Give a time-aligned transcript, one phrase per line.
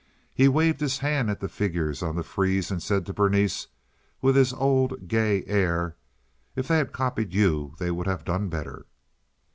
[0.33, 3.67] He waved his hand at the figures of the frieze, and said to Berenice,
[4.19, 5.95] with his old, gay air,
[6.55, 8.87] "If they had copied you they would have done better."